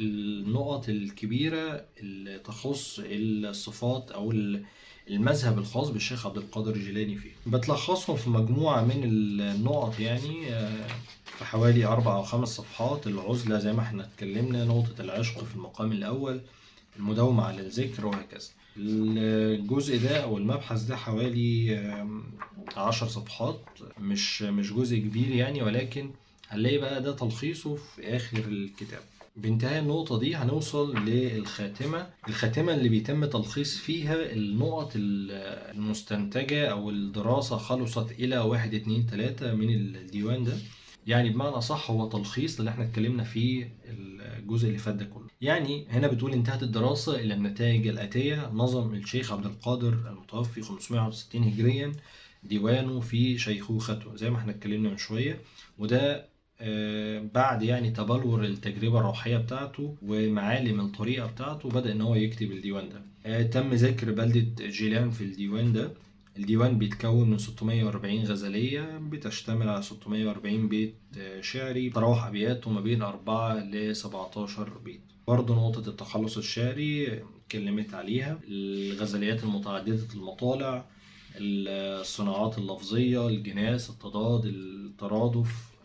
[0.00, 4.34] النقط الكبيرة اللي تخص الصفات أو
[5.10, 7.30] المذهب الخاص بالشيخ عبد القادر الجيلاني فيه.
[7.46, 10.86] بتلخصهم في مجموعة من النقط يعني آه،
[11.24, 13.06] في حوالي أربع أو خمس صفحات.
[13.06, 16.40] العزلة زي ما إحنا اتكلمنا نقطة العشق في المقام الأول
[16.96, 18.48] المداومة على الذكر وهكذا.
[18.78, 21.76] الجزء ده أو المبحث ده حوالي
[22.76, 23.60] عشر صفحات.
[24.00, 26.10] مش مش جزء كبير يعني ولكن
[26.48, 29.00] هنلاقي بقى ده تلخيصه في آخر الكتاب.
[29.36, 32.06] بانتهاء النقطة دي هنوصل للخاتمة.
[32.28, 39.74] الخاتمة اللي بيتم تلخيص فيها النقط المستنتجة أو الدراسة خلصت إلى واحد اتنين تلاتة من
[39.74, 40.56] الديوان ده.
[41.06, 45.26] يعني بمعنى صح هو تلخيص اللي إحنا اتكلمنا فيه الجزء اللي فات ده كله.
[45.40, 48.50] يعني هنا بتقول انتهت الدراسة إلى النتائج الآتية.
[48.54, 51.92] نظم الشيخ عبد القادر المتوفي 561 هجريا.
[52.42, 55.40] ديوانه في شيخوخته زي ما إحنا اتكلمنا من شوية.
[55.78, 56.35] وده
[57.34, 63.02] بعد يعني تبلور التجربة الروحية بتاعته ومعالم الطريقة بتاعته بدأ إن هو يكتب الديوان ده.
[63.26, 65.92] آه، تم ذكر بلدة جيلان في الديوان ده.
[66.38, 73.02] الديوان بيتكون من 640 غزلية بتشتمل على 640 بيت آه، شعري تراوح أبياته ما بين
[73.02, 75.00] 4 ل 17 بيت.
[75.28, 78.38] برضه نقطة التخلص الشعري اتكلمت عليها.
[78.48, 80.84] الغزليات المتعددة المطالع
[81.38, 85.75] الصناعات اللفظية الجناس التضاد الترادف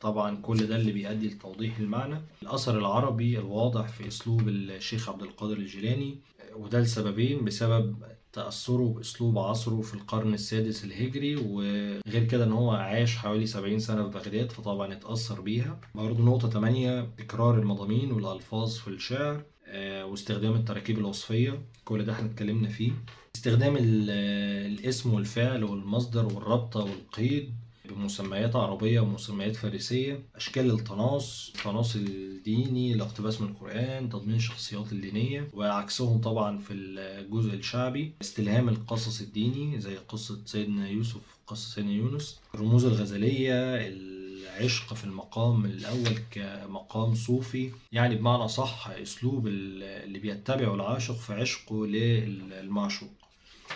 [0.00, 2.20] طبعا كل ده اللي بيؤدي لتوضيح المعنى.
[2.42, 6.18] الأثر العربي الواضح في أسلوب الشيخ عبد القادر الجيلاني
[6.56, 7.96] وده لسببين بسبب
[8.32, 14.02] تأثره بأسلوب عصره في القرن السادس الهجري وغير كده إن هو عاش حوالي 70 سنة
[14.10, 15.80] في بغداد فطبعا اتأثر بيها.
[15.94, 22.26] برضه نقطة 8 تكرار المضامين والألفاظ في الشعر آه، واستخدام التراكيب الوصفية كل ده إحنا
[22.26, 22.92] اتكلمنا فيه.
[23.36, 27.54] استخدام الاسم والفعل والمصدر والربطة والقيد
[27.88, 36.20] بمسميات عربية ومسميات فارسية أشكال التناص التناص الديني الاقتباس من القرآن تضمين الشخصيات الدينية وعكسهم
[36.20, 42.84] طبعا في الجزء الشعبي استلهام القصص الديني زي قصة سيدنا يوسف قصة سيدنا يونس الرموز
[42.84, 47.70] الغزلية العشق في المقام الأول كمقام صوفي.
[47.92, 53.10] يعني بمعنى صح أسلوب اللي بيتبعه العاشق في عشقه للمعشوق.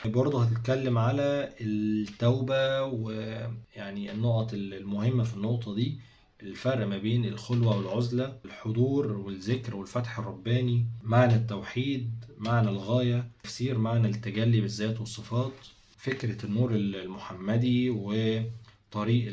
[0.04, 6.00] برضه هتتكلم على التوبة ويعني النقط المهمة في النقطة دي
[6.42, 14.08] الفرق ما بين الخلوة والعزلة الحضور والذكر والفتح الرباني معنى التوحيد معنى الغاية تفسير معنى
[14.08, 15.52] التجلي بالذات والصفات
[15.96, 19.24] فكرة النور المحمدي وطريق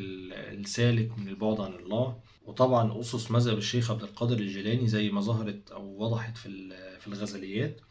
[0.54, 2.18] السالك من البعد عن الله.
[2.46, 7.82] وطبعا أسس مذهب الشيخ عبد القادر الجيلاني زي ما ظهرت أو وضحت في الغزليات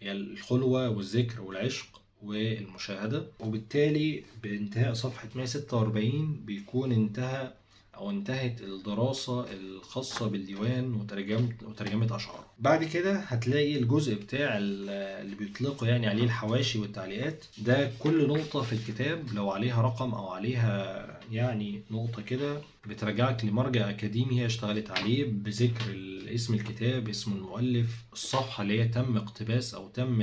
[0.00, 2.00] هي الخلوة والذكر والعشق.
[2.24, 7.52] والمشاهدة وبالتالي بانتهاء صفحة 146 بيكون انتهى
[7.96, 12.46] أو انتهت الدراسة الخاصة بالديوان وترجمة وترجمة أشعاره.
[12.58, 18.72] بعد كده هتلاقي الجزء بتاع اللي بيطلقوا يعني عليه الحواشي والتعليقات ده كل نقطة في
[18.72, 25.24] الكتاب لو عليها رقم أو عليها يعني نقطة كده بترجعك لمرجع أكاديمي هي اشتغلت عليه
[25.24, 25.96] بذكر
[26.34, 30.22] اسم الكتاب اسم المؤلف الصفحة اللي هي تم اقتباس أو تم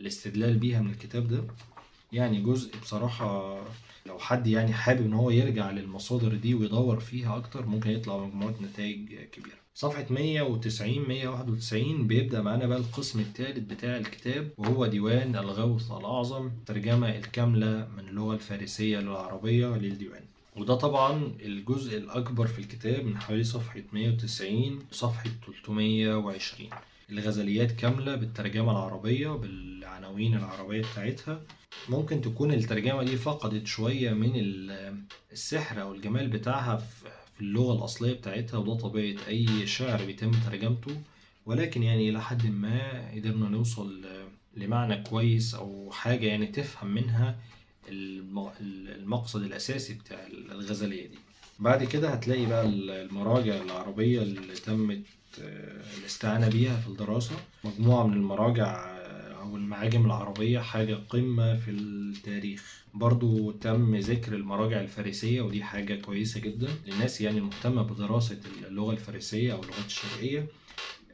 [0.00, 1.44] الاستدلال بيها من الكتاب ده.
[2.12, 3.58] يعني جزء بصراحة
[4.06, 8.54] لو حد يعني حابب إن هو يرجع للمصادر دي ويدور فيها أكتر ممكن يطلع مجموعة
[8.62, 9.54] نتائج كبيرة.
[9.74, 17.08] صفحة 190 191 بيبدأ معانا بقى القسم الثالث بتاع الكتاب وهو ديوان الغوث الأعظم ترجمة
[17.16, 20.22] الكاملة من اللغة الفارسية للعربية للديوان.
[20.56, 26.70] وده طبعا الجزء الأكبر في الكتاب من حوالي صفحة 190 لصفحة 320
[27.10, 31.40] الغزليات كاملة بالترجمة العربية بالعناوين العربية بتاعتها.
[31.88, 34.32] ممكن تكون الترجمة دي فقدت شوية من
[35.32, 37.06] السحر أو الجمال بتاعها في
[37.40, 41.00] اللغة الأصلية بتاعتها وده طبيعة أي شعر بيتم ترجمته.
[41.46, 44.04] ولكن يعني إلى حد ما قدرنا نوصل
[44.56, 47.38] لمعنى كويس أو حاجة يعني تفهم منها
[47.88, 51.18] الم- المقصد الأساسي بتاع الغزلية دي.
[51.58, 55.02] بعد كده هتلاقي بقى المراجع العربية اللي تمت
[55.98, 57.34] الاستعانة بيها في الدراسة.
[57.64, 62.84] مجموعة من المراجع آه، أو المعاجم العربية حاجة قمة في التاريخ.
[62.94, 66.68] برضو تم ذكر المراجع الفارسية ودي حاجة كويسة جدا.
[66.86, 70.46] للناس يعني المهتمة بدراسة اللغة الفارسية أو اللغات الشرقية.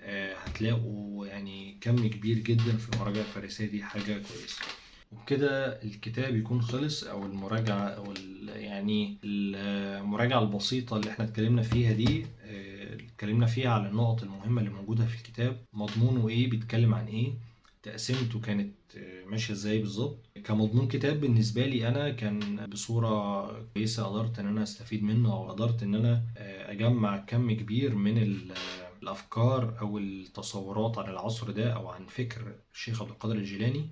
[0.02, 4.62] آه، هتلاقوا يعني كم كبير جدا في المراجع الفارسية دي حاجة كويسة.
[5.12, 8.14] وبكده الكتاب يكون خلص أو المراجعة أو
[8.46, 12.26] يعني المراجعة البسيطة اللي إحنا اتكلمنا فيها دي
[13.20, 15.56] اتكلمنا فيها على النقط المهمة اللي موجودة في الكتاب.
[15.72, 17.32] مضمونه إيه بيتكلم عن إيه
[17.82, 24.38] تقسيمته كانت آه، ماشية إزاي بالظبط؟ كمضمون كتاب بالنسبة لي أنا كان بصورة كويسة قدرت
[24.38, 28.52] إن أنا أستفيد منه أو قدرت إن أنا آه، أجمع كم كبير من ال-
[29.02, 33.84] الأفكار أو التصورات عن العصر ده أو عن فكر الشيخ عبد القادر الجيلاني.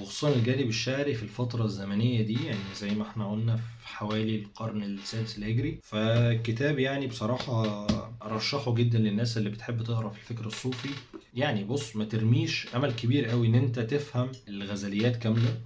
[0.00, 4.82] وخصوصا الجانب الشعري في الفترة الزمنية دي يعني زي ما إحنا قلنا في حوالي القرن
[4.82, 5.78] السادس الهجري.
[5.82, 7.86] فالكتاب يعني بصراحة
[8.22, 10.88] أرشحه جدا للناس اللي بتحب تقرأ في الفكر الصوفي.
[11.34, 15.60] يعني بص ما ترميش أمل كبير قوي إن أنت تفهم الغزليات كاملة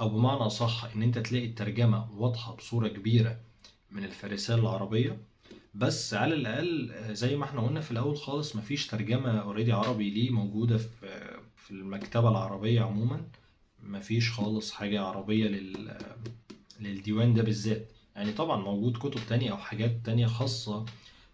[0.00, 3.38] أو بمعنى أصح إن أنت تلاقي الترجمة واضحة بصورة كبيرة
[3.92, 5.18] من الفارسية العربية
[5.74, 10.30] بس على الأقل زي ما إحنا قلنا في الأول خالص مفيش ترجمة اوريدي عربي ليه
[10.30, 13.20] موجودة في في المكتبة العربية عموما.
[13.88, 15.98] مفيش خالص حاجة عربية لل...
[16.80, 17.88] للديوان ده بالذات.
[18.16, 20.84] يعني طبعا موجود كتب تانية أو حاجات تانية خاصة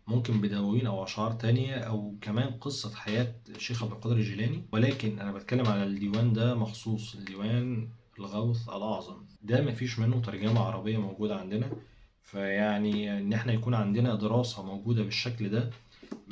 [0.07, 4.63] ممكن بدواوين أو أشعار تانية أو كمان قصة حياة الشيخ عبد القادر الجيلاني.
[4.73, 7.89] ولكن أنا بتكلم على الديوان ده مخصوص الديوان
[8.19, 9.25] الغوث الأعظم.
[9.43, 11.71] ده مفيش منه ترجمة عربية موجودة عندنا.
[12.23, 15.71] فيعني إن إحنا يكون عندنا دراسة موجودة بالشكل ده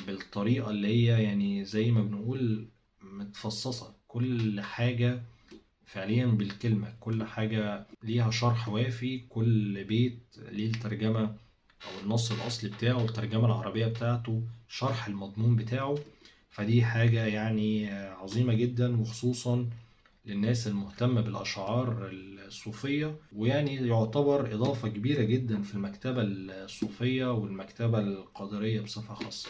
[0.07, 2.67] بالطريقة اللي هي يعني زي ما بنقول
[3.01, 3.95] متفصصة.
[4.07, 5.21] كل حاجة
[5.91, 6.93] فعليا بالكلمة.
[6.99, 9.19] كل حاجة ليها شرح وافي.
[9.29, 10.19] كل بيت
[10.51, 11.23] ليه الترجمة
[11.85, 15.97] أو النص الأصلي بتاعه الترجمة العربية بتاعته شرح المضمون بتاعه.
[16.49, 19.69] فدي حاجة يعني عظيمة جدا وخصوصا
[20.25, 23.15] للناس المهتمة بالأشعار الصوفية.
[23.35, 29.49] ويعني يعتبر إضافة كبيرة جدا في المكتبة الصوفية والمكتبة القادرية بصفة خاصة.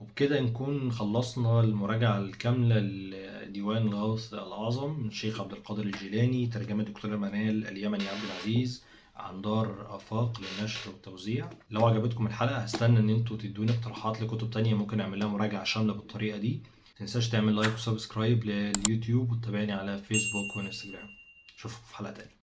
[0.00, 7.16] وبكده نكون خلصنا المراجعة الكاملة لديوان الغوث الأعظم من الشيخ عبد القادر الجيلاني ترجمة دكتور
[7.16, 8.84] منال اليمني عبد العزيز
[9.16, 11.50] عن دار آفاق للنشر والتوزيع.
[11.70, 15.92] لو عجبتكم الحلقة هستنى إن أنتوا تدوني اقتراحات لكتب تانية ممكن نعمل لها مراجعة شاملة
[15.92, 16.60] بالطريقة دي.
[16.94, 21.08] متنساش تعمل like و subscribe لليوتيوب وتتابعني على فيسبوك وإنستجرام.
[21.58, 22.30] أشوفكم في حلقة تانية.